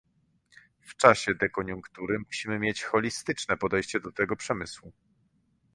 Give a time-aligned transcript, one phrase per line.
[0.81, 4.91] W czasie dekoniunktury musimy mieć holistyczne podejście do tego przemysłu